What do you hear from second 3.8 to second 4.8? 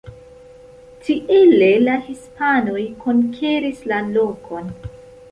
la lokon.